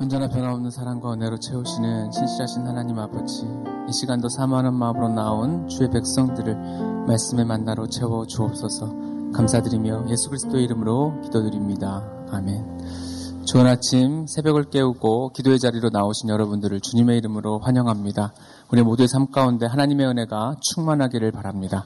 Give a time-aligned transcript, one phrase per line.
[0.00, 3.44] 언제나 변함없는 사랑과 은혜로 채우시는 신실하신 하나님 아버지,
[3.86, 8.94] 이 시간도 사모하는 마음으로 나온 주의 백성들을 말씀의 만나로 채워 주옵소서
[9.34, 12.02] 감사드리며 예수 그리스도의 이름으로 기도드립니다.
[12.30, 13.44] 아멘.
[13.44, 18.32] 좋은 아침 새벽을 깨우고 기도의 자리로 나오신 여러분들을 주님의 이름으로 환영합니다.
[18.72, 21.84] 우리 모두의 삶 가운데 하나님의 은혜가 충만하기를 바랍니다.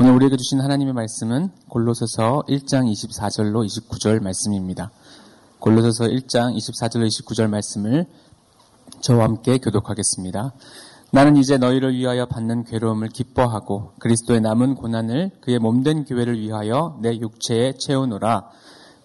[0.00, 4.90] 오늘 우리에게 주신 하나님의 말씀은 골로새서 1장 24절로 29절 말씀입니다.
[5.62, 8.06] 골로새서 1장 24절 29절 말씀을
[9.00, 10.52] 저와 함께 교독하겠습니다.
[11.12, 17.16] 나는 이제 너희를 위하여 받는 괴로움을 기뻐하고 그리스도의 남은 고난을 그의 몸된 교회를 위하여 내
[17.16, 18.50] 육체에 채우노라.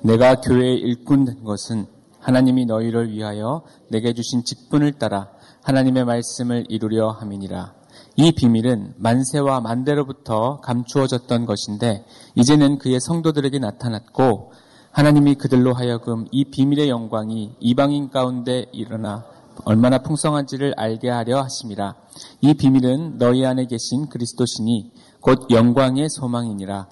[0.02, 1.86] 내가 교회의 일꾼 된 것은
[2.20, 5.30] 하나님이 너희를 위하여 내게 주신 직분을 따라
[5.62, 7.76] 하나님의 말씀을 이루려 함이니라.
[8.16, 12.04] 이 비밀은 만세와 만대로부터 감추어졌던 것인데
[12.34, 14.54] 이제는 그의 성도들에게 나타났고
[14.98, 19.26] 하나님이 그들로 하여금 이 비밀의 영광이 이방인 가운데 일어나
[19.64, 21.94] 얼마나 풍성한지를 알게 하려 하심이라.
[22.42, 26.88] 이 비밀은 너희 안에 계신 그리스도시니 곧 영광의 소망이니라.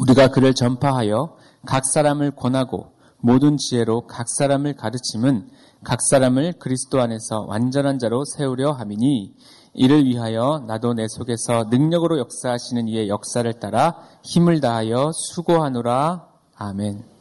[0.00, 2.88] 우리가 그를 전파하여 각 사람을 권하고
[3.20, 5.48] 모든 지혜로 각 사람을 가르침은
[5.82, 9.32] 각 사람을 그리스도 안에서 완전한 자로 세우려 함이니
[9.72, 16.26] 이를 위하여 나도 내 속에서 능력으로 역사하시는 이의 역사를 따라 힘을 다하여 수고하노라.
[16.56, 17.13] 아멘.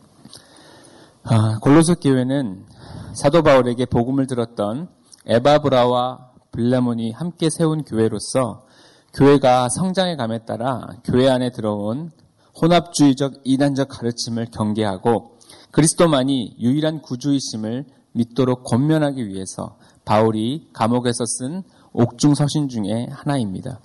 [1.25, 2.65] 아, 골로새 교회는
[3.13, 4.89] 사도 바울에게 복음을 들었던
[5.25, 8.65] 에바브라와 블레몬이 함께 세운 교회로서
[9.13, 12.11] 교회가 성장해 감에 따라 교회 안에 들어온
[12.61, 15.37] 혼합주의적 이단적 가르침을 경계하고
[15.71, 21.63] 그리스도만이 유일한 구주이심을 믿도록 권면하기 위해서 바울이 감옥에서 쓴
[21.93, 23.79] 옥중 서신 중에 하나입니다.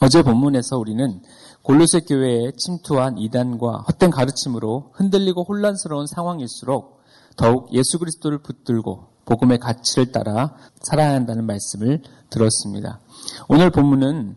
[0.00, 1.22] 어제 본문에서 우리는
[1.62, 7.00] 골로새 교회에 침투한 이단과 헛된 가르침으로 흔들리고 혼란스러운 상황일수록
[7.36, 13.00] 더욱 예수 그리스도를 붙들고 복음의 가치를 따라 살아야 한다는 말씀을 들었습니다.
[13.48, 14.36] 오늘 본문은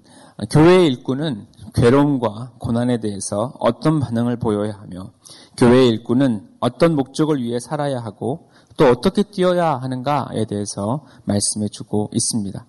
[0.52, 5.12] 교회의 일꾼은 괴로움과 고난에 대해서 어떤 반응을 보여야 하며
[5.58, 12.66] 교회의 일꾼은 어떤 목적을 위해 살아야 하고 또 어떻게 뛰어야 하는가에 대해서 말씀해 주고 있습니다.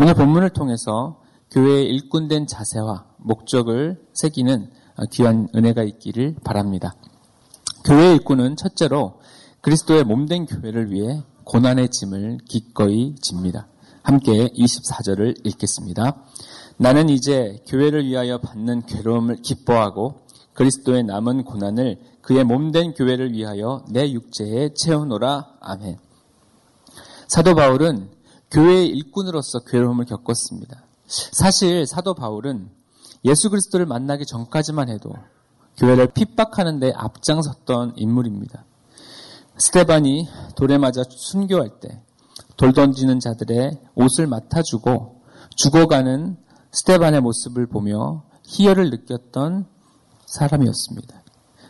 [0.00, 1.19] 오늘 본문을 통해서
[1.50, 4.70] 교회의 일꾼된 자세와 목적을 새기는
[5.10, 6.94] 귀한 은혜가 있기를 바랍니다.
[7.84, 9.20] 교회의 일꾼은 첫째로
[9.60, 13.66] 그리스도의 몸된 교회를 위해 고난의 짐을 기꺼이 집니다.
[14.02, 16.24] 함께 24절을 읽겠습니다.
[16.78, 20.20] 나는 이제 교회를 위하여 받는 괴로움을 기뻐하고
[20.54, 25.56] 그리스도의 남은 고난을 그의 몸된 교회를 위하여 내 육체에 채우노라.
[25.60, 25.98] 아멘.
[27.28, 28.10] 사도 바울은
[28.50, 30.84] 교회의 일꾼으로서 괴로움을 겪었습니다.
[31.10, 32.70] 사실 사도 바울은
[33.24, 35.12] 예수 그리스도를 만나기 전까지만 해도
[35.76, 38.64] 교회를 핍박하는데 앞장섰던 인물입니다.
[39.58, 42.02] 스테반이 돌에 맞아 순교할 때
[42.60, 45.22] 돌 던지는 자들의 옷을 맡아주고
[45.56, 46.36] 죽어가는
[46.72, 49.64] 스테반의 모습을 보며 희열을 느꼈던
[50.26, 51.22] 사람이었습니다.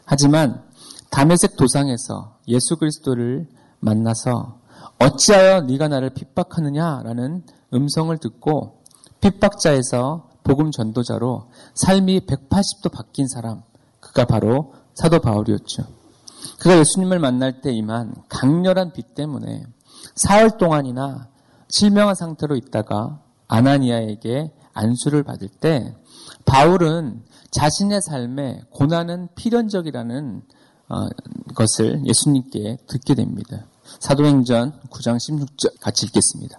[0.05, 0.65] 하지만
[1.13, 3.47] 담에색 도상에서 예수 그리스도를
[3.79, 4.59] 만나서
[4.99, 8.80] 어찌하여 네가 나를 핍박하느냐라는 음성을 듣고
[9.21, 13.63] 핍박자에서 복음 전도자로 삶이 180도 바뀐 사람,
[14.01, 15.85] 그가 바로 사도 바울이었죠.
[16.59, 19.65] 그가 예수님을 만날 때 임한 강렬한 빛 때문에
[20.15, 21.29] 사흘 동안이나
[21.69, 25.95] 실명한 상태로 있다가 아나니아에게 안수를 받을 때
[26.47, 30.43] 바울은 자신의 삶에 고난은 필연적이라는
[30.89, 31.09] 어,
[31.55, 33.67] 것을 예수님께 듣게 됩니다.
[34.01, 36.59] 사도행전 9장 16절 같이 읽겠습니다.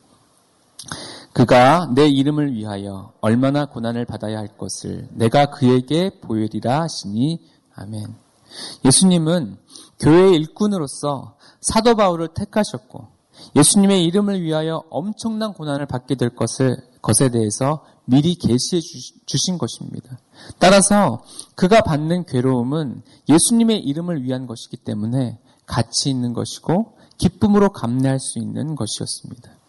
[1.34, 7.40] 그가 내 이름을 위하여 얼마나 고난을 받아야 할 것을 내가 그에게 보이리라 하시니
[7.76, 8.04] 아멘.
[8.84, 9.58] 예수님은
[10.00, 13.08] 교회의 일꾼으로서 사도 바울을 택하셨고
[13.56, 18.82] 예수님의 이름을 위하여 엄청난 고난을 받게 될 것을 것에 대해서 미리 계시해
[19.26, 20.20] 주신 것입니다.
[20.60, 21.24] 따라서
[21.56, 28.76] 그가 받는 괴로움은 예수님의 이름을 위한 것이기 때문에 가치 있는 것이고 기쁨으로 감내할 수 있는
[28.76, 29.61] 것이었습니다.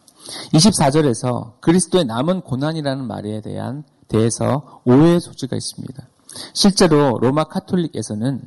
[0.53, 6.09] 24절에서 그리스도의 남은 고난이라는 말에 대한 대해서 오해의 소지가 있습니다.
[6.55, 8.43] 실제로 로마 카톨릭에서는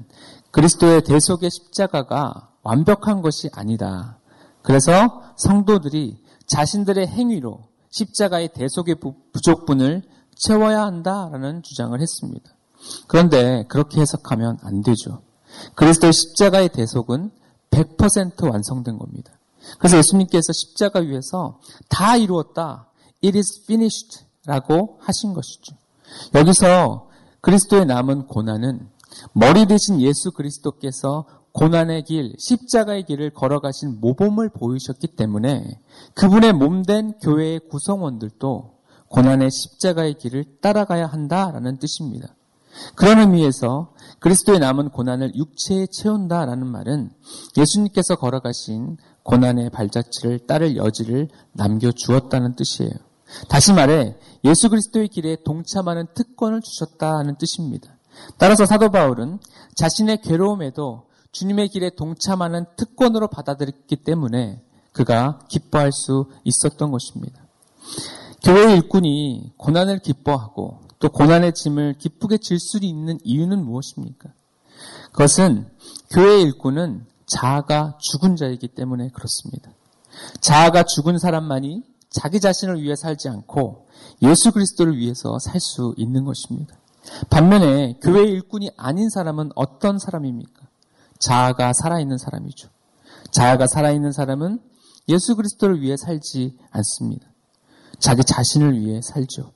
[0.52, 4.18] 그리스도의 대속의 십자가가 완벽한 것이 아니다.
[4.62, 6.18] 그래서 성도들이
[6.48, 8.96] 자신들의 행위로 십자가의 대속의
[9.34, 10.04] 부족분을
[10.36, 12.52] 채워야 한다라는 주장을 했습니다.
[13.08, 15.22] 그런데 그렇게 해석하면 안 되죠.
[15.76, 17.32] 그리스도의 십자가의 대속은
[17.72, 19.32] 100% 완성된 겁니다.
[19.80, 21.60] 그래서 예수님께서 십자가 위에서
[21.90, 22.90] 다 이루었다.
[23.24, 25.76] It is finished 라고 하신 것이죠.
[26.36, 27.10] 여기서
[27.42, 28.90] 그리스도의 남은 고난은
[29.34, 35.80] 머리 대신 예수 그리스도께서 고난의 길, 십자가의 길을 걸어가신 모범을 보이셨기 때문에
[36.14, 38.76] 그분의 몸된 교회의 구성원들도
[39.08, 42.36] 고난의 십자가의 길을 따라가야 한다라는 뜻입니다.
[42.96, 47.12] 그런 의미에서 그리스도의 남은 고난을 육체에 채운다라는 말은
[47.56, 52.92] 예수님께서 걸어가신 고난의 발자취를 따를 여지를 남겨주었다는 뜻이에요.
[53.50, 57.98] 다시 말해 예수 그리스도의 길에 동참하는 특권을 주셨다는 뜻입니다.
[58.38, 59.40] 따라서 사도 바울은
[59.76, 64.62] 자신의 괴로움에도 주님의 길에 동참하는 특권으로 받아들였기 때문에
[64.92, 67.42] 그가 기뻐할 수 있었던 것입니다.
[68.44, 74.30] 교회의 일꾼이 고난을 기뻐하고 또 고난의 짐을 기쁘게 질 수 있는 이유는 무엇입니까?
[75.12, 75.68] 그것은
[76.12, 79.72] 교회의 일꾼은 자아가 죽은 자이기 때문에 그렇습니다.
[80.42, 83.88] 자아가 죽은 사람만이 자기 자신을 위해 살지 않고
[84.22, 86.76] 예수 그리스도를 위해서 살 수 있는 것입니다.
[87.30, 90.62] 반면에 교회의 일꾼이 아닌 사람은 어떤 사람입니까?
[91.20, 92.70] 자아가 살아있는 사람이죠.
[93.32, 94.60] 자아가 살아있는 사람은
[95.10, 97.28] 예수 그리스도를 위해 살지 않습니다.
[98.00, 99.52] 자기 자신을 위해 살죠.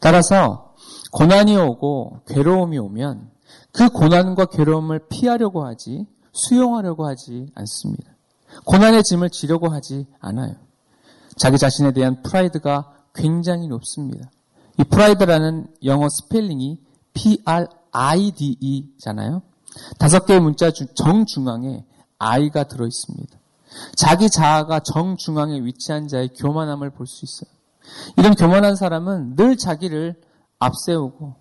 [0.00, 0.74] 따라서
[1.12, 3.30] 고난이 오고 괴로움이 오면
[3.72, 8.10] 그 고난과 괴로움을 피하려고 하지 수용하려고 하지 않습니다.
[8.64, 10.54] 고난의 짐을 지려고 하지 않아요.
[11.36, 14.30] 자기 자신에 대한 프라이드가 굉장히 높습니다.
[14.78, 16.80] 이 프라이드라는 영어 스펠링이
[17.14, 17.72] P-R-I-D-E잖아요.
[19.98, 21.84] 다섯 개의 문자 정중앙에
[22.18, 23.38] I가 들어 있습니다.
[23.96, 27.50] 자기 자아가 정중앙에 위치한 자의 교만함을 볼 수 있어요.
[28.16, 30.20] 이런 교만한 사람은 늘 자기를
[30.58, 31.34] 앞세우고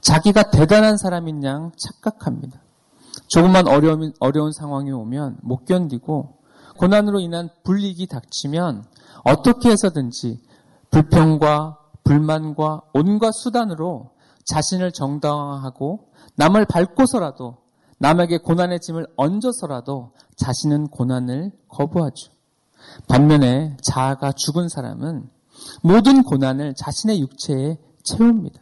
[0.00, 2.60] 자기가 대단한 사람인 양 착각합니다.
[3.30, 6.40] 조금만 어려운, 어려운 상황이 오면 못 견디고
[6.76, 8.84] 고난으로 인한 불이익이 닥치면
[9.24, 10.40] 어떻게 해서든지
[10.90, 14.10] 불평과 불만과 온갖 수단으로
[14.44, 17.58] 자신을 정당화하고 남을 밟고서라도
[17.98, 22.32] 남에게 고난의 짐을 얹어서라도 자신은 고난을 거부하죠.
[23.08, 25.28] 반면에 자아가 죽은 사람은
[25.82, 28.60] 모든 고난을 자신의 육체에 채웁니다.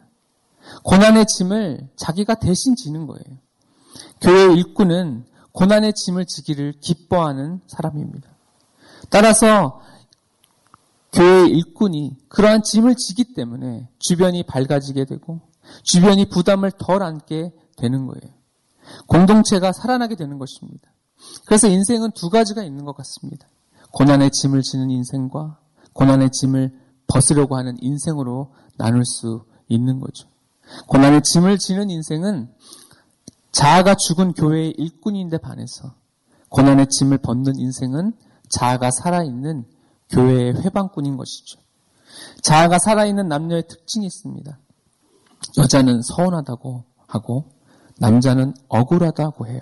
[0.83, 3.39] 고난의 짐을 자기가 대신 지는 거예요.
[4.21, 8.29] 교회 일꾼은 고난의 짐을 지기를 기뻐하는 사람입니다.
[9.09, 9.81] 따라서
[11.11, 15.41] 교회 일꾼이 그러한 짐을 지기 때문에 주변이 밝아지게 되고
[15.83, 18.33] 주변이 부담을 덜 안게 되는 거예요.
[19.07, 20.89] 공동체가 살아나게 되는 것입니다.
[21.45, 23.47] 그래서 인생은 두 가지가 있는 것 같습니다.
[23.91, 25.59] 고난의 짐을 지는 인생과
[25.93, 26.73] 고난의 짐을
[27.07, 30.27] 벗으려고 하는 인생으로 나눌 수 있는 거죠.
[30.87, 32.49] 고난의 짐을 지는 인생은
[33.51, 35.93] 자아가 죽은 교회의 일꾼인데 반해서
[36.49, 38.13] 고난의 짐을 벗는 인생은
[38.49, 39.65] 자아가 살아있는
[40.09, 41.59] 교회의 회방꾼인 것이죠.
[42.41, 44.57] 자아가 살아있는 남녀의 특징이 있습니다.
[45.57, 47.51] 여자는 서운하다고 하고
[47.99, 49.61] 남자는 억울하다고 해요.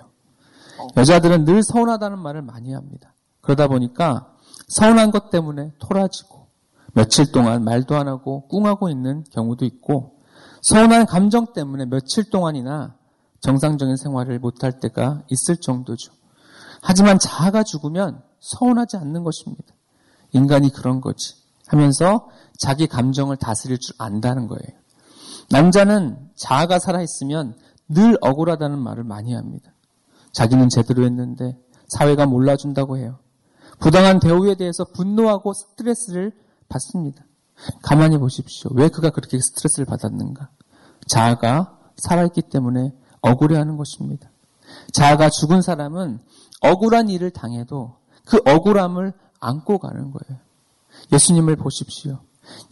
[0.96, 3.14] 여자들은 늘 서운하다는 말을 많이 합니다.
[3.40, 4.34] 그러다 보니까
[4.68, 6.46] 서운한 것 때문에 토라지고
[6.94, 10.18] 며칠 동안 말도 안 하고 꿍하고 있는 경우도 있고
[10.62, 12.97] 서운한 감정 때문에 며칠 동안이나
[13.40, 16.12] 정상적인 생활을 못할 때가 있을 정도죠.
[16.80, 19.74] 하지만 자아가 죽으면 서운하지 않는 것입니다.
[20.32, 21.34] 인간이 그런 거지
[21.66, 24.78] 하면서 자기 감정을 다스릴 줄 안다는 거예요.
[25.50, 27.56] 남자는 자아가 살아있으면
[27.88, 29.72] 늘 억울하다는 말을 많이 합니다.
[30.32, 31.58] 자기는 제대로 했는데
[31.88, 33.18] 사회가 몰라준다고 해요.
[33.78, 36.32] 부당한 대우에 대해서 분노하고 스트레스를
[36.68, 37.24] 받습니다.
[37.82, 38.70] 가만히 보십시오.
[38.74, 40.50] 왜 그가 그렇게 스트레스를 받았는가?
[41.08, 44.30] 자아가 살아있기 때문에 억울해하는 것입니다.
[44.92, 46.20] 자아가 죽은 사람은
[46.60, 50.40] 억울한 일을 당해도 그 억울함을 안고 가는 거예요.
[51.12, 52.18] 예수님을 보십시오.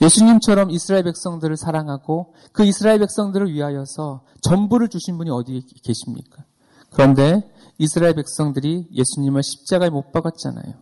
[0.01, 6.45] 예수님처럼 이스라엘 백성들을 사랑하고 그 이스라엘 백성들을 위하여서 전부를 주신 분이 어디에 계십니까?
[6.91, 7.43] 그런데
[7.79, 10.75] 이스라엘 백성들이 예수님을 십자가에 못 박았잖아요.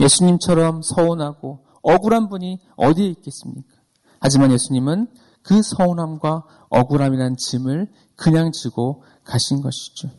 [0.00, 3.68] 예수님처럼 서운하고 억울한 분이 어디에 있겠습니까?
[4.20, 5.08] 하지만 예수님은
[5.42, 10.10] 그 서운함과 억울함이란 짐을 그냥 지고 가신 것이죠.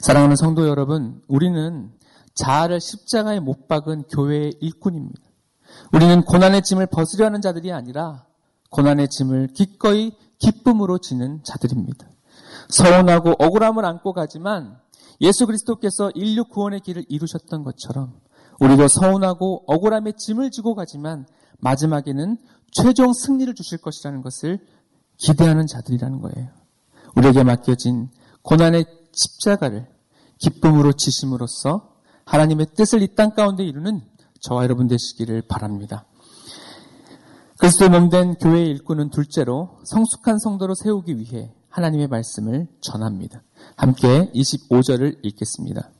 [0.00, 1.90] 사랑하는 성도 여러분, 우리는
[2.34, 5.20] 자아를 십자가에 못 박은 교회의 일꾼입니다.
[5.92, 8.26] 우리는 고난의 짐을 벗으려 하는 자들이 아니라
[8.70, 12.08] 고난의 짐을 기꺼이 기쁨으로 지는 자들입니다.
[12.68, 14.78] 서운하고 억울함을 안고 가지만
[15.20, 18.20] 예수 그리스도께서 인류 구원의 길을 이루셨던 것처럼
[18.60, 21.26] 우리도 서운하고 억울함의 짐을 지고 가지만
[21.58, 22.36] 마지막에는
[22.72, 24.58] 최종 승리를 주실 것이라는 것을
[25.18, 26.48] 기대하는 자들이라는 거예요.
[27.16, 28.10] 우리에게 맡겨진
[28.42, 29.86] 고난의 십자가를
[30.38, 34.02] 기쁨으로 지심으로써 하나님의 뜻을 이 땅 가운데 이루는
[34.40, 36.06] 저와 여러분 되시기를 바랍니다.
[37.58, 43.42] 그리스도의 몸된 교회의 일꾼은 둘째로 성숙한 성도로 세우기 위해 하나님의 말씀을 전합니다.
[43.76, 45.90] 함께 25절을 읽겠습니다.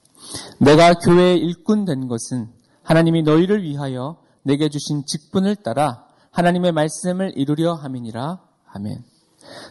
[0.58, 2.48] 내가 교회의 일꾼 된 것은
[2.82, 8.40] 하나님이 너희를 위하여 내게 주신 직분을 따라 하나님의 말씀을 이루려 함이니라.
[8.72, 9.04] 아멘.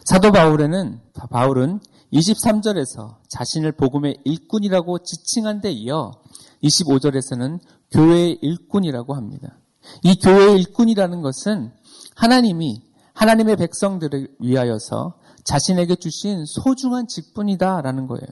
[0.06, 1.80] 사도 바울에는 바울은
[2.12, 6.12] 23절에서 자신을 복음의 일꾼이라고 지칭한 데 이어
[6.64, 7.60] 25절에서는
[7.92, 9.58] 교회의 일꾼이라고 합니다.
[10.04, 11.72] 이 교회의 일꾼이라는 것은
[12.16, 12.82] 하나님이
[13.14, 18.28] 하나님의 백성들을 위하여서 자신에게 주신 소중한 직분이다라는 거예요.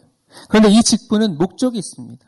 [0.49, 2.25] 그런데 이 직분은 목적이 있습니다.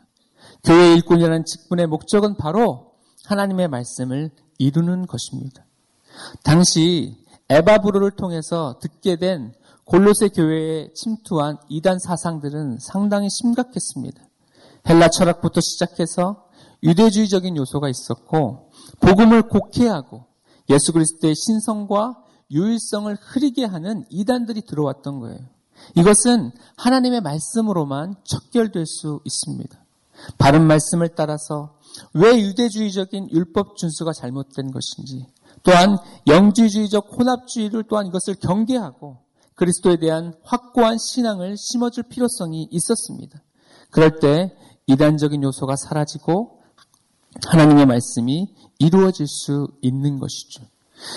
[0.64, 2.92] 교회 일꾼이라는 직분의 목적은 바로
[3.24, 5.64] 하나님의 말씀을 이루는 것입니다.
[6.42, 7.16] 당시
[7.48, 9.52] 에바브로를 통해서 듣게 된
[9.84, 14.20] 골로새 교회에 침투한 이단 사상들은 상당히 심각했습니다.
[14.88, 16.46] 헬라 철학부터 시작해서
[16.82, 18.70] 유대주의적인 요소가 있었고
[19.00, 20.24] 복음을 곡해하고
[20.70, 25.38] 예수 그리스도의 신성과 유일성을 흐리게 하는 이단들이 들어왔던 거예요.
[25.94, 29.78] 이것은 하나님의 말씀으로만 척결될 수 있습니다.
[30.38, 31.76] 바른 말씀을 따라서
[32.14, 35.26] 왜 유대주의적인 율법 준수가 잘못된 것인지,
[35.62, 39.18] 또한 영지주의적 혼합주의를 또한 이것을 경계하고
[39.54, 43.42] 그리스도에 대한 확고한 신앙을 심어줄 필요성이 있었습니다.
[43.90, 44.54] 그럴 때
[44.86, 46.60] 이단적인 요소가 사라지고
[47.46, 50.64] 하나님의 말씀이 이루어질 수 있는 것이죠.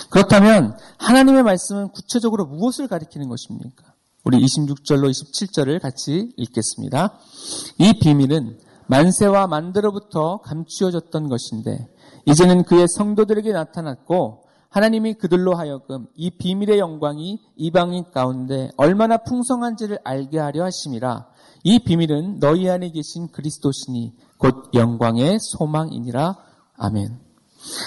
[0.09, 3.93] 그렇다면 하나님의 말씀은 구체적으로 무엇을 가리키는 것입니까?
[4.25, 7.17] 우리 26절로 27절을 같이 읽겠습니다.
[7.77, 11.87] 이 비밀은 만세와 만들어부터 감추어졌던 것인데
[12.25, 20.37] 이제는 그의 성도들에게 나타났고 하나님이 그들로 하여금 이 비밀의 영광이 이방인 가운데 얼마나 풍성한지를 알게
[20.37, 21.27] 하려 하심이라
[21.63, 26.35] 이 비밀은 너희 안에 계신 그리스도시니 곧 영광의 소망이니라
[26.77, 27.19] 아멘.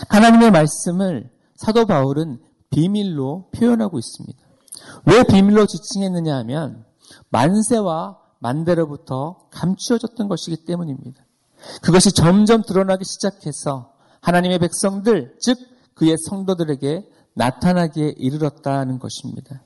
[0.09, 2.39] 하나님의 말씀을 사도 바울은
[2.71, 4.39] 비밀로 표현하고 있습니다.
[5.07, 6.85] 왜 비밀로 지칭했느냐 하면
[7.31, 11.25] 만세와 만대로부터 감추어졌던 것이기 때문입니다.
[11.81, 15.59] 그것이 점점 드러나기 시작해서 하나님의 백성들, 즉
[15.95, 19.63] 그의 성도들에게 나타나기에 이르렀다는 것입니다.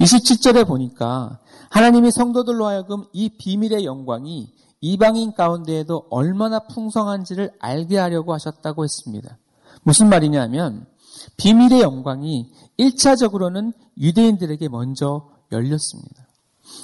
[0.00, 1.38] 27절에 보니까
[1.70, 9.38] 하나님이 성도들로 하여금 이 비밀의 영광이 이방인 가운데에도 얼마나 풍성한지를 알게 하려고 하셨다고 했습니다.
[9.82, 10.86] 무슨 말이냐면
[11.36, 16.26] 비밀의 영광이 1차적으로는 유대인들에게 먼저 열렸습니다.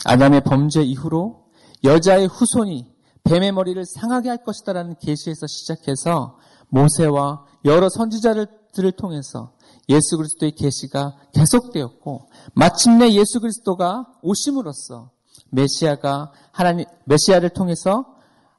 [0.05, 1.47] 아담의 범죄 이후로
[1.85, 2.93] 여자의 후손이
[3.25, 9.53] 뱀의 머리를 상하게 할 것이다라는 계시에서 시작해서 모세와 여러 선지자들을 통해서
[9.89, 15.11] 예수 그리스도의 계시가 계속되었고 마침내 예수 그리스도가 오심으로써
[15.51, 18.07] 메시아가 하나님 메시아를 통해서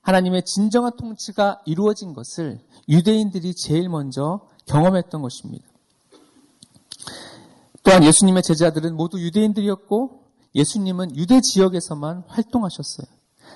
[0.02, 2.60] 하나님의 진정한 통치가 이루어진 것을
[2.90, 5.66] 유대인들이 제일 먼저 경험했던 것입니다.
[7.84, 10.22] 또한 예수님의 제자들은 모두 유대인들이었고
[10.56, 13.08] 예수님은 유대 지역에서만 활동하셨어요.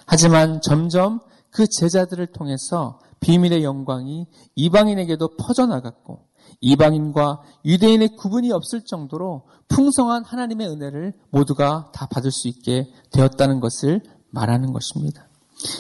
[0.05, 1.19] 하지만 점점
[1.49, 6.25] 그 제자들을 통해서 비밀의 영광이 이방인에게도 퍼져나갔고
[6.61, 14.01] 이방인과 유대인의 구분이 없을 정도로 풍성한 하나님의 은혜를 모두가 다 받을 수 있게 되었다는 것을
[14.29, 15.27] 말하는 것입니다.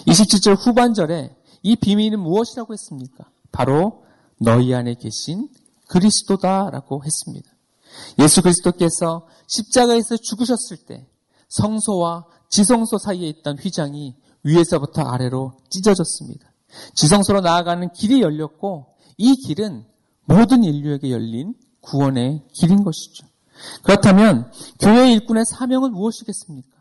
[0.07, 3.25] 27절 후반절에 이 비밀은 무엇이라고 했습니까?
[3.51, 4.04] 바로
[4.39, 5.49] 너희 안에 계신
[5.87, 7.49] 그리스도다라고 했습니다.
[8.19, 11.07] 예수 그리스도께서 십자가에서 죽으셨을 때
[11.49, 16.51] 성소와 지성소 사이에 있던 휘장이 위에서부터 아래로 찢어졌습니다.
[16.95, 19.85] 지성소로 나아가는 길이 열렸고 이 길은
[20.25, 23.27] 모든 인류에게 열린 구원의 길인 것이죠.
[23.83, 26.75] 그렇다면 교회 일꾼의 사명은 무엇이겠습니까?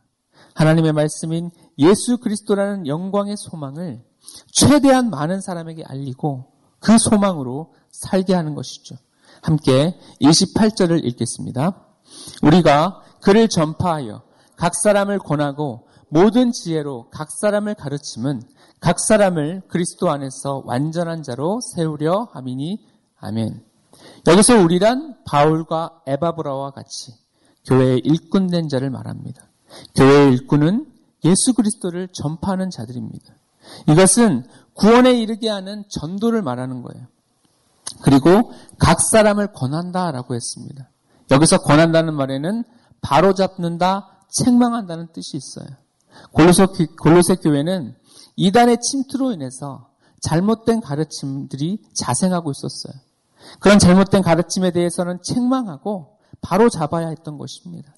[0.55, 4.05] 하나님의 말씀인 예수 그리스도라는 영광의 소망을
[4.53, 6.54] 최대한 많은 사람에게 알리고
[6.85, 8.97] 그 소망으로 살게 하는 것이죠.
[9.41, 11.83] 함께 28절을 읽겠습니다.
[12.43, 14.23] 우리가 그를 전파하여
[14.57, 18.43] 각 사람을 권하고 모든 지혜로 각 사람을 가르침은
[18.81, 22.79] 각 사람을 그리스도 안에서 완전한 자로 세우려 함이니
[23.19, 23.65] 아멘.
[24.27, 27.15] 여기서 우리란 바울과 에바브라와 같이
[27.67, 29.49] 교회의 일꾼 된 자를 말합니다.
[29.95, 30.87] 교회의 일꾼은
[31.25, 33.35] 예수 그리스도를 전파하는 자들입니다.
[33.89, 37.07] 이것은 구원에 이르게 하는 전도를 말하는 거예요.
[38.03, 40.91] 그리고 각 사람을 권한다라고 했습니다.
[41.31, 42.65] 여기서 권한다는 말에는
[43.01, 45.69] 바로잡는다, 책망한다는 뜻이 있어요.
[46.33, 46.67] 골로새,
[47.01, 47.95] 골로새 교회는
[48.37, 49.89] 이단의 침투로 인해서
[50.23, 53.01] 잘못된 가르침들이 자생하고 있었어요.
[53.61, 57.95] 그런 잘못된 가르침에 대해서는 책망하고 바로 잡아야 했던 것입니다.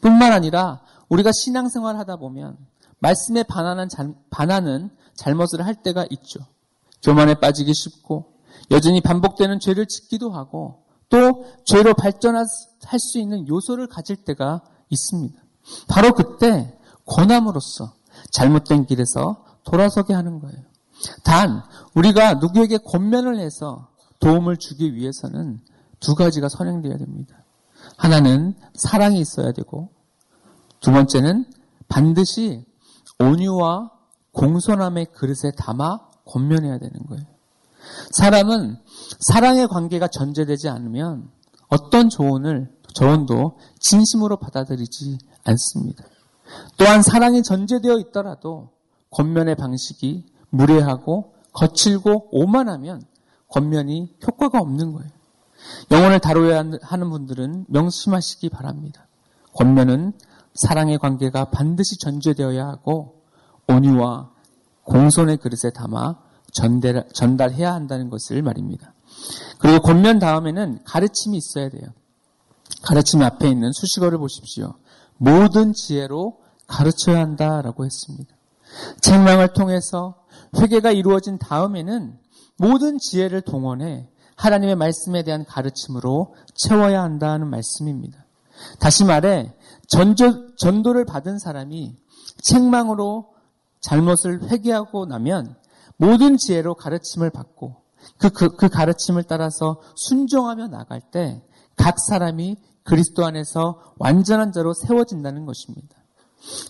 [0.00, 2.56] 뿐만 아니라 우리가 신앙생활 하다 보면
[3.02, 3.88] 말씀에 반하는,
[4.30, 6.40] 반하는 잘못을 할 때가 있죠.
[7.02, 8.32] 교만에 빠지기 쉽고
[8.70, 15.42] 여전히 반복되는 죄를 짓기도 하고 또 죄로 발전할 수 있는 요소를 가질 때가 있습니다.
[15.88, 17.92] 바로 그때 권함으로써
[18.30, 20.58] 잘못된 길에서 돌아서게 하는 거예요.
[21.24, 21.62] 단
[21.94, 23.88] 우리가 누구에게 권면을 해서
[24.20, 25.60] 도움을 주기 위해서는
[25.98, 27.44] 두 가지가 선행되어야 됩니다.
[27.96, 29.90] 하나는 사랑이 있어야 되고
[30.80, 31.46] 두 번째는
[31.88, 32.64] 반드시
[33.18, 33.90] 온유와
[34.32, 37.24] 공손함의 그릇에 담아 권면해야 되는 거예요.
[38.12, 38.76] 사람은
[39.20, 41.30] 사랑의 관계가 전제되지 않으면
[41.68, 46.04] 어떤 조언을 조언도 진심으로 받아들이지 않습니다.
[46.76, 48.70] 또한 사랑이 전제되어 있더라도
[49.10, 53.02] 권면의 방식이 무례하고 거칠고 오만하면
[53.48, 55.10] 권면이 효과가 없는 거예요.
[55.90, 59.06] 영혼을 다루어야 하는 분들은 명심하시기 바랍니다.
[59.54, 60.12] 권면은
[60.54, 63.22] 사랑의 관계가 반드시 전제되어야 하고
[63.68, 64.30] 온유와
[64.84, 66.18] 공손의 그릇에 담아
[66.52, 68.94] 전달, 전달해야 한다는 것을 말입니다.
[69.58, 71.82] 그리고 권면 다음에는 가르침이 있어야 돼요.
[72.82, 74.74] 가르침 앞에 있는 수식어를 보십시오.
[75.16, 78.34] 모든 지혜로 가르쳐야 한다라고 했습니다.
[79.00, 80.16] 책망을 통해서
[80.56, 82.18] 회개가 이루어진 다음에는
[82.56, 88.26] 모든 지혜를 동원해 하나님의 말씀에 대한 가르침으로 채워야 한다는 말씀입니다.
[88.78, 89.52] 다시 말해
[89.92, 91.96] 전조, 전도를 받은 사람이
[92.42, 93.32] 책망으로
[93.80, 95.56] 잘못을 회개하고 나면
[95.96, 97.76] 모든 지혜로 가르침을 받고
[98.18, 101.42] 그, 그, 그 가르침을 따라서 순종하며 나갈 때
[101.76, 105.96] 각 사람이 그리스도 안에서 완전한 자로 세워진다는 것입니다.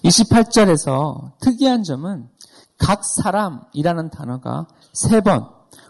[0.05, 2.29] 28절에서 특이한 점은
[2.79, 5.49] 각 사람이라는 단어가 세 번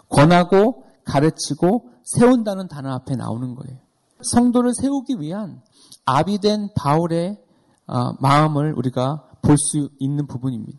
[0.08, 3.78] 권하고 가르치고 세운다는 단어 앞에 나오는 거예요.
[4.22, 5.62] 성도를 세우기 위한
[6.04, 7.38] 아비 된 바울의
[7.86, 10.78] 어, 마음을 우리가 볼 수 있는 부분입니다.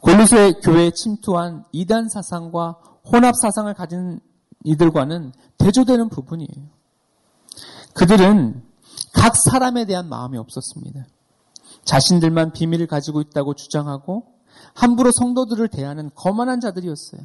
[0.00, 4.20] 골로새 교회에 침투한 이단 사상과 혼합 사상을 가진
[4.64, 6.68] 이들과는 대조되는 부분이에요.
[7.94, 8.62] 그들은
[9.12, 11.06] 각 사람에 대한 마음이 없었습니다.
[11.84, 14.26] 자신들만 비밀을 가지고 있다고 주장하고
[14.74, 17.22] 함부로 성도들을 대하는 거만한 자들이었어요.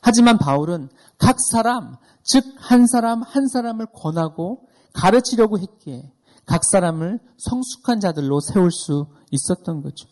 [0.00, 6.10] 하지만 바울은 각 사람, 즉 한 사람 한 사람을 권하고 가르치려고 했기에
[6.46, 10.08] 각 사람을 성숙한 자들로 세울 수 있었던 거죠.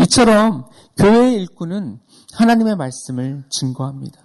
[0.00, 1.98] 이처럼 교회의 일꾼은
[2.34, 4.20] 하나님의 말씀을 증거합니다.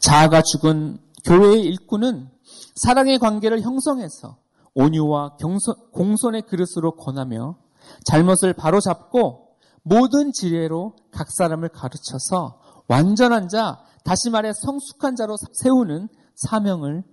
[0.00, 2.28] 자아가 죽은 교회의 일꾼은
[2.74, 4.38] 사랑의 관계를 형성해서
[4.74, 7.56] 온유와 경선, 공손의 그릇으로 권하며
[8.04, 9.48] 잘못을 바로잡고
[9.82, 17.04] 모든 지혜로 각 사람을 가르쳐서 완전한 자, 다시 말해 성숙한 자로 세우는 사명을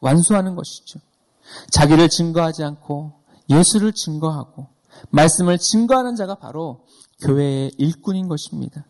[0.00, 1.00] 완수하는 것이죠.
[1.70, 3.12] 자기를 증거하지 않고
[3.48, 4.66] 예수를 증거하고
[5.10, 6.84] 말씀을 증거하는 자가 바로
[7.22, 8.84] 교회의 일꾼인 것입니다.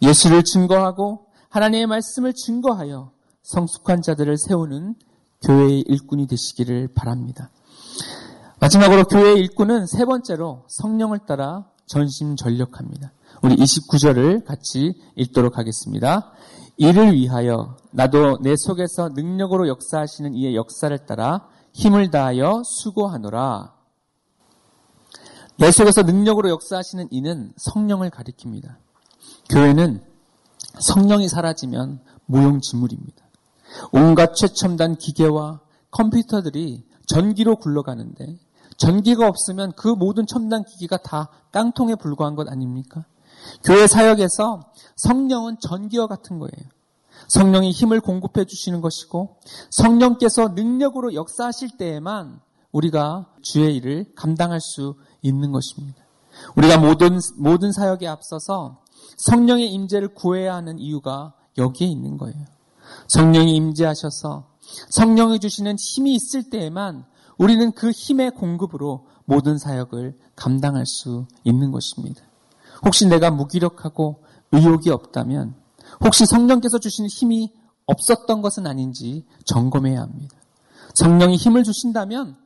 [0.00, 3.10] 예수를 증거하고 하나님의 말씀을 증거하여
[3.42, 4.94] 성숙한 자들을 세우는
[5.42, 7.50] 교회의 일꾼이 되시기를 바랍니다.
[8.60, 13.12] 마지막으로 교회의 일꾼은 세 번째로 성령을 따라 전심전력합니다.
[13.40, 16.32] 우리 29절을 같이 읽도록 하겠습니다.
[16.76, 23.74] 이를 위하여 나도 내 속에서 능력으로 역사하시는 이의 역사를 따라 힘을 다하여 수고하노라.
[25.58, 28.76] 내 속에서 능력으로 역사하시는 이는 성령을 가리킵니다.
[29.50, 30.02] 교회는
[30.80, 33.22] 성령이 사라지면 무용지물입니다.
[33.92, 38.38] 온갖 최첨단 기계와 컴퓨터들이 전기로 굴러가는데
[38.76, 43.04] 전기가 없으면 그 모든 첨단 기기가 다 깡통에 불과한 것 아닙니까?
[43.64, 46.70] 교회 사역에서 성령은 전기와 같은 거예요.
[47.28, 49.36] 성령이 힘을 공급해 주시는 것이고
[49.70, 52.40] 성령께서 능력으로 역사하실 때에만
[52.72, 56.02] 우리가 주의 일을 감당할 수 있는 것입니다.
[56.56, 58.82] 우리가 모든 모든 사역에 앞서서
[59.18, 62.44] 성령의 임재를 구해야 하는 이유가 여기에 있는 거예요.
[63.08, 64.48] 성령이 임재하셔서
[64.90, 67.04] 성령이 주시는 힘이 있을 때에만
[67.38, 72.22] 우리는 그 힘의 공급으로 모든 사역을 감당할 수 있는 것입니다.
[72.84, 75.54] 혹시 내가 무기력하고 의욕이 없다면
[76.04, 77.52] 혹시 성령께서 주신 힘이
[77.86, 80.36] 없었던 것은 아닌지 점검해야 합니다.
[80.94, 82.36] 성령이 힘을 주신다면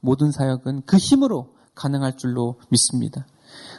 [0.00, 3.26] 모든 사역은 그 힘으로 가능할 줄로 믿습니다.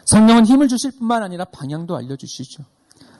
[0.05, 2.63] 성령은 힘을 주실 뿐만 아니라 방향도 알려주시죠.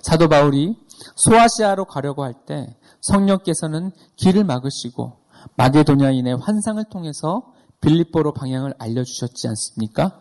[0.02, 0.78] 사도 바울이
[1.16, 5.18] 소아시아로 가려고 할 때 성령께서는 길을 막으시고
[5.56, 10.20] 마게도냐인의 환상을 통해서 빌립보로 방향을 알려주셨지 않습니까?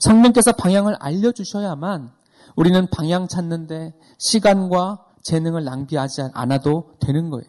[0.00, 2.10] 성령께서 방향을 알려주셔야만
[2.56, 7.48] 우리는 방향 찾는데 시간과 재능을 낭비하지 않아도 되는 거예요.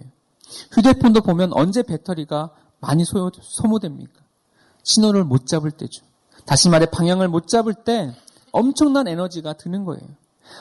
[0.71, 4.13] 휴대폰도 보면 언제 배터리가 많이 소요, 소모됩니까?
[4.83, 6.05] 신호를 못 잡을 때죠.
[6.45, 8.13] 다시 말해 방향을 못 잡을 때
[8.51, 10.01] 엄청난 에너지가 드는 거예요.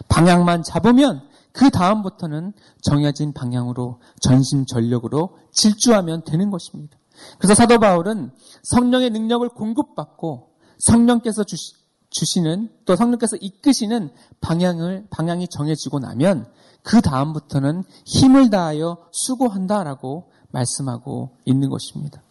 [0.09, 1.23] 방향만 잡으면
[1.53, 6.97] 그 다음부터는 정해진 방향으로 전심 전력으로 질주하면 되는 것입니다.
[7.39, 8.31] 그래서 사도 바울은
[8.63, 10.48] 성령의 능력을 공급받고
[10.79, 11.75] 성령께서 주시,
[12.11, 14.11] 주시는 또 성령께서 이끄시는
[14.41, 16.51] 방향을 방향이 정해지고 나면
[16.83, 22.23] 그 다음부터는 힘을 다하여 수고한다라고 말씀하고 있는 것입니다.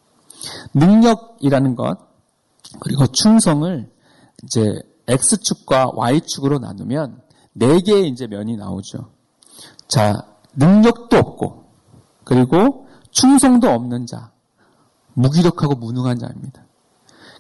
[0.73, 1.97] 능력이라는 것
[2.79, 3.91] 그리고 충성을
[4.43, 7.21] 이제 X축과 Y축으로 나누면
[7.53, 9.12] 네 개의 이제 면이 나오죠.
[9.88, 11.65] 자, 능력도 없고
[12.23, 14.31] 그리고 충성도 없는 자,
[15.13, 16.65] 무기력하고 무능한 자입니다.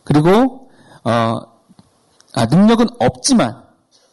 [0.03, 0.66] 그리고
[1.07, 1.41] 어,
[2.33, 3.63] 아, 능력은 없지만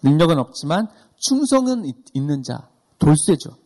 [0.02, 3.57] 능력은 없지만 충성은 있는 자, 돌쇠죠.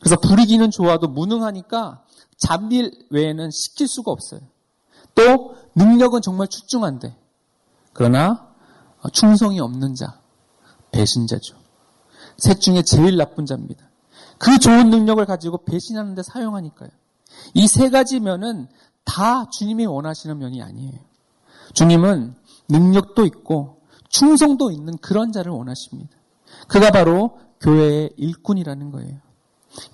[0.00, 2.02] 그래서 부리기는 좋아도 무능하니까
[2.38, 4.40] 잡일 외에는 시킬 수가 없어요.
[5.14, 7.16] 또 능력은 정말 출중한데
[7.92, 8.48] 그러나
[9.12, 10.20] 충성이 없는 자,
[10.92, 11.56] 배신자죠.
[12.38, 13.84] 셋 중에 제일 나쁜 자입니다.
[14.38, 16.90] 그 좋은 능력을 가지고 배신하는 데 사용하니까요.
[17.54, 18.66] 이 세 가지 면은
[19.04, 20.98] 다 주님이 원하시는 면이 아니에요.
[21.74, 22.34] 주님은
[22.68, 26.16] 능력도 있고 충성도 있는 그런 자를 원하십니다.
[26.68, 29.18] 그가 바로 교회의 일꾼이라는 거예요.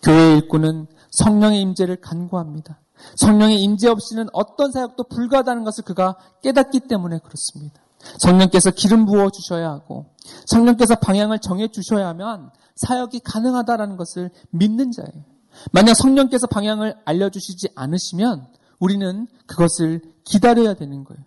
[0.03, 2.81] 교회의 일꾼은 성령의 임재를 간구합니다.
[3.17, 7.81] 성령의 임재 없이는 어떤 사역도 불가하다는 것을 그가 깨닫기 때문에 그렇습니다.
[8.19, 10.07] 성령께서 기름 부어 주셔야 하고
[10.47, 15.25] 성령께서 방향을 정해 주셔야 하면 사역이 가능하다라는 것을 믿는 자예요.
[15.73, 18.47] 만약 성령께서 방향을 알려 주시지 않으시면
[18.79, 21.23] 우리는 그것을 기다려야 되는 거예요.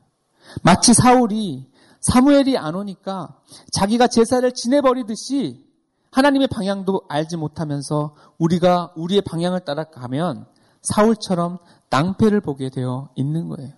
[0.64, 1.70] 마치 사울이
[2.02, 3.40] 사무엘이 안 오니까
[3.72, 5.64] 자기가 제사를 지내버리듯이
[6.12, 10.46] 하나님의 방향도 알지 못하면서 우리가 우리의 방향을 따라가면
[10.82, 13.72] 사울처럼 낭패를 보게 되어 있는 거예요.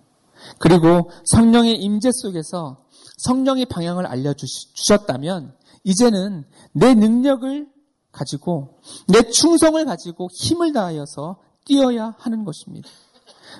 [0.58, 2.84] 그리고 성령의 임재 속에서
[3.18, 7.68] 성령의 방향을 알려주셨다면 이제는 내 능력을
[8.10, 12.88] 가지고 내 충성을 가지고 힘을 다하여서 뛰어야 하는 것입니다.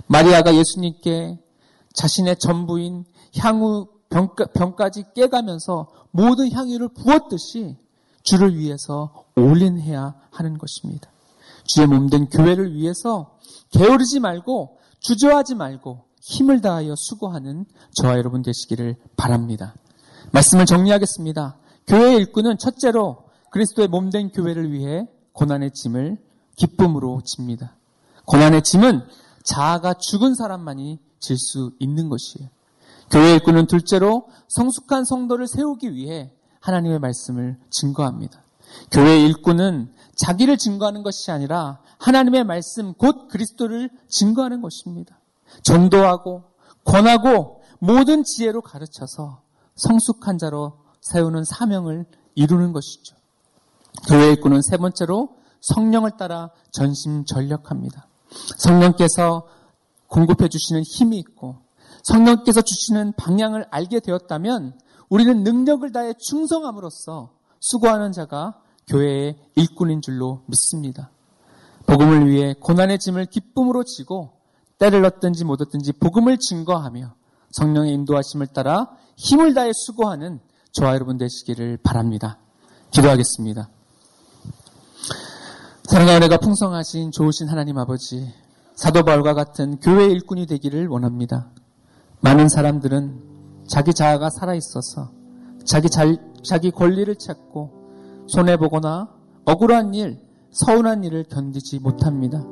[0.06, 1.38] 마리아가 예수님께
[1.94, 3.04] 자신의 전부인
[3.38, 7.76] 향후 병까, 병까 지 깨가면서 모든 향유를 부었듯이
[8.22, 11.10] 주를 위해서 올인해야 하는 것입니다.
[11.64, 13.38] 주의 몸된 교회를 위해서
[13.70, 19.74] 게으르지 말고 주저하지 말고 힘을 다하여 수고하는 저와 여러분 되시기를 바랍니다.
[20.32, 21.56] 말씀을 정리하겠습니다.
[21.86, 26.16] 교회의 일꾼은 첫째로 그리스도의 몸된 교회를 위해 고난의 짐을
[26.56, 27.76] 기쁨으로 집니다.
[28.26, 29.02] 고난의 짐은
[29.44, 32.48] 자아가 죽은 사람만이 질 수 있는 것이에요.
[33.10, 38.42] 교회 일꾼은 둘째로 성숙한 성도를 세우기 위해 하나님의 말씀을 증거합니다.
[38.90, 45.20] 교회 일꾼은 자기를 증거하는 것이 아니라 하나님의 말씀 곧 그리스도를 증거하는 것입니다.
[45.62, 46.44] 전도하고
[46.84, 49.42] 권하고 모든 지혜로 가르쳐서
[49.76, 53.16] 성숙한 자로 세우는 사명을 이루는 것이죠.
[54.08, 58.06] 교회 일꾼은 세 번째로 성령을 따라 전심 전력합니다.
[58.58, 59.46] 성령께서
[60.08, 61.56] 공급해 주시는 힘이 있고
[62.02, 71.10] 성령께서 주시는 방향을 알게 되었다면 우리는 능력을 다해 충성함으로써 수고하는 자가 교회의 일꾼인 줄로 믿습니다.
[71.86, 74.32] 복음을 위해 고난의 짐을 기쁨으로 지고
[74.78, 77.14] 때를 얻든지 못 얻든지 복음을 증거하며
[77.52, 80.40] 성령의 인도하심을 따라 힘을 다해 수고하는
[80.72, 82.38] 저와 여러분 되시기를 바랍니다.
[82.90, 83.70] 기도하겠습니다.
[85.84, 88.32] 사랑과 은혜가 풍성하신 좋으신 하나님 아버지,
[88.74, 91.50] 사도 바울과 같은 교회 일꾼이 되기를 원합니다.
[92.20, 93.22] 많은 사람들은
[93.68, 95.10] 자기 자아가 살아 있어서
[95.64, 99.08] 자기 잘, 자기 권리를 찾고 손해 보거나
[99.44, 100.18] 억울한 일,
[100.50, 102.44] 서운한 일을 견디지 못합니다.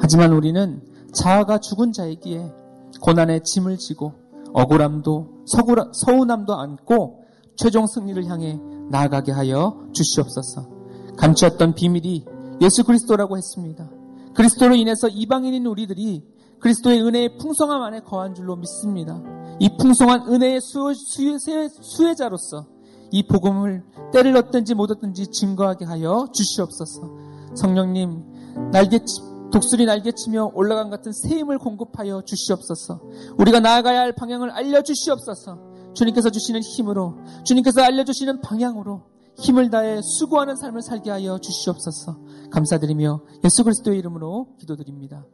[0.00, 0.82] 하지만 우리는
[1.12, 2.52] 자아가 죽은 자이기에
[3.00, 4.12] 고난의 짐을 지고
[4.52, 5.44] 억울함도
[5.92, 7.24] 서운함도 안고
[7.56, 10.68] 최종 승리를 향해 나아가게 하여 주시옵소서.
[11.16, 12.24] 감추었던 비밀이
[12.60, 13.88] 예수 그리스도라고 했습니다.
[14.34, 16.22] 그리스도로 인해서 이방인인 우리들이
[16.60, 19.20] 그리스도의 은혜의 풍성함 안에 거한 줄로 믿습니다.
[19.58, 22.66] 이 풍성한 은혜의 수, 수, 자로서
[23.10, 27.10] 이 복음을 때를 얻든지 못 얻든지 증거하게 하여 주시옵소서.
[27.54, 29.00] 성령님 날개
[29.52, 33.02] 독수리 날개 치며 올라간 같은 새 힘을 공급하여 주시옵소서.
[33.38, 35.58] 우리가 나아가야 할 방향을 알려 주시옵소서.
[35.94, 39.02] 주님께서 주시는 힘으로 주님께서 알려 주시는 방향으로
[39.38, 42.18] 힘을 다해 수고하는 삶을 살게 하여 주시옵소서.
[42.50, 45.26] 감사드리며 예수 그리스도의 이름으로 기도드립니다.